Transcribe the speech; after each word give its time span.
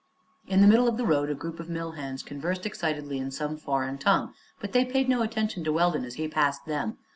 In 0.47 0.61
the 0.61 0.67
middle 0.67 0.87
of 0.87 0.97
the 0.97 1.05
road 1.05 1.29
a 1.29 1.35
group 1.35 1.59
of 1.59 1.69
mill 1.69 1.91
hands 1.91 2.23
conversed 2.23 2.65
excitedly 2.65 3.19
in 3.19 3.29
some 3.29 3.55
foreign 3.55 3.99
tongue; 3.99 4.33
but 4.59 4.71
they 4.71 4.83
paid 4.83 5.07
no 5.07 5.21
attention 5.21 5.63
to 5.63 5.71
Weldon 5.71 6.05
as 6.05 6.15
he 6.15 6.27
passed 6.27 6.65
them. 6.65 6.97